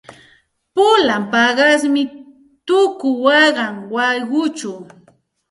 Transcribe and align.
Pulan 0.73 1.23
paqasmi 1.31 2.01
tuku 2.67 3.09
waqan 3.25 3.75
wayquchaw. 3.93 4.79